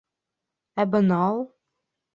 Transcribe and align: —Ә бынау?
—Ә 0.83 0.87
бынау? 0.95 1.41